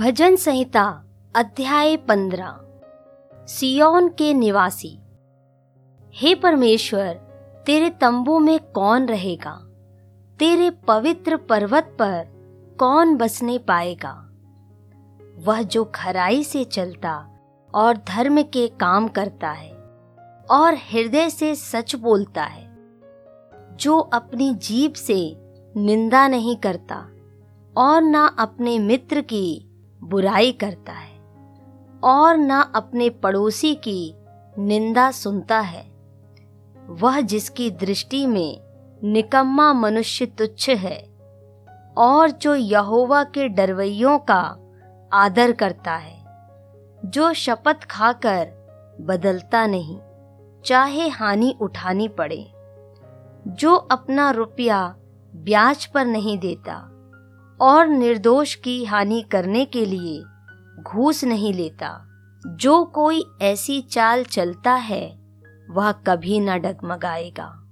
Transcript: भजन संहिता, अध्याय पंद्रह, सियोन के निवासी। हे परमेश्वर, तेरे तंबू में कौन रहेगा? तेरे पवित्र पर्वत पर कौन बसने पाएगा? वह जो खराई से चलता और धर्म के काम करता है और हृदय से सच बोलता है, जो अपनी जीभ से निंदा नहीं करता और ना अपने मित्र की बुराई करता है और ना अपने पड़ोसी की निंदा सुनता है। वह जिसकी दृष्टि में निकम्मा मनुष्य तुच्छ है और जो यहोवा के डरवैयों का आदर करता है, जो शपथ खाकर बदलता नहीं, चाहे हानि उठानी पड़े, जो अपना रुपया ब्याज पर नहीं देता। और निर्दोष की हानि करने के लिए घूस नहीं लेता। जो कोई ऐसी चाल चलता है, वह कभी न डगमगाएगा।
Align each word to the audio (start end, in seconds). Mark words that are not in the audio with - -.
भजन 0.00 0.36
संहिता, 0.36 1.04
अध्याय 1.36 1.96
पंद्रह, 1.96 2.58
सियोन 3.46 4.08
के 4.08 4.34
निवासी। 4.34 4.98
हे 6.14 6.34
परमेश्वर, 6.34 7.12
तेरे 7.66 7.90
तंबू 7.90 8.38
में 8.38 8.60
कौन 8.60 9.06
रहेगा? 9.06 9.52
तेरे 10.38 10.70
पवित्र 10.70 11.36
पर्वत 11.36 11.84
पर 11.84 12.26
कौन 12.78 13.16
बसने 13.16 13.58
पाएगा? 13.58 14.30
वह 15.38 15.62
जो 15.62 15.84
खराई 15.84 16.44
से 16.44 16.64
चलता 16.64 17.28
और 17.74 17.96
धर्म 17.96 18.42
के 18.42 18.68
काम 18.68 19.08
करता 19.08 19.50
है 19.50 19.72
और 20.50 20.74
हृदय 20.74 21.30
से 21.30 21.54
सच 21.54 21.94
बोलता 21.94 22.44
है, 22.44 22.76
जो 23.72 23.98
अपनी 23.98 24.54
जीभ 24.54 24.92
से 24.92 25.36
निंदा 25.76 26.28
नहीं 26.28 26.56
करता 26.56 27.08
और 27.76 28.02
ना 28.02 28.26
अपने 28.26 28.78
मित्र 28.78 29.20
की 29.20 29.65
बुराई 30.08 30.52
करता 30.52 30.92
है 30.92 31.14
और 32.04 32.36
ना 32.36 32.60
अपने 32.74 33.10
पड़ोसी 33.10 33.74
की 33.74 34.14
निंदा 34.58 35.10
सुनता 35.10 35.58
है। 35.60 35.84
वह 36.88 37.20
जिसकी 37.20 37.70
दृष्टि 37.70 38.26
में 38.26 38.60
निकम्मा 39.04 39.72
मनुष्य 39.72 40.26
तुच्छ 40.26 40.68
है 40.70 40.98
और 41.98 42.30
जो 42.30 42.54
यहोवा 42.54 43.24
के 43.24 43.48
डरवैयों 43.48 44.18
का 44.18 44.42
आदर 45.12 45.52
करता 45.52 45.94
है, 45.94 46.24
जो 47.04 47.32
शपथ 47.32 47.84
खाकर 47.84 48.48
बदलता 49.00 49.66
नहीं, 49.66 49.98
चाहे 50.64 51.08
हानि 51.08 51.54
उठानी 51.60 52.08
पड़े, 52.08 52.52
जो 53.48 53.74
अपना 53.74 54.30
रुपया 54.30 54.96
ब्याज 55.34 55.86
पर 55.86 56.04
नहीं 56.04 56.38
देता। 56.38 56.95
और 57.60 57.86
निर्दोष 57.86 58.54
की 58.54 58.84
हानि 58.84 59.22
करने 59.22 59.64
के 59.64 59.86
लिए 59.86 60.24
घूस 60.82 61.24
नहीं 61.24 61.54
लेता। 61.54 62.02
जो 62.46 62.84
कोई 62.84 63.24
ऐसी 63.42 63.80
चाल 63.80 64.24
चलता 64.24 64.74
है, 64.74 65.18
वह 65.70 65.92
कभी 65.92 66.40
न 66.40 66.58
डगमगाएगा। 66.58 67.65